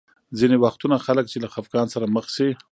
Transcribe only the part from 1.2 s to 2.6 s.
چې له خفګان سره مخ شي.